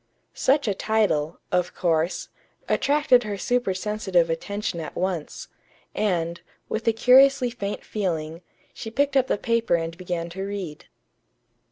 Such 0.33 0.67
a 0.67 0.73
title, 0.73 1.37
of 1.51 1.75
course, 1.75 2.29
attracted 2.67 3.21
her 3.21 3.37
supersensitive 3.37 4.31
attention 4.31 4.79
at 4.79 4.95
once; 4.95 5.47
and, 5.93 6.41
with 6.67 6.87
a 6.87 6.91
curiously 6.91 7.51
faint 7.51 7.85
feeling, 7.85 8.41
she 8.73 8.89
picked 8.89 9.15
up 9.15 9.27
the 9.27 9.37
paper 9.37 9.75
and 9.75 9.95
began 9.95 10.31
to 10.31 10.41
read. 10.41 10.85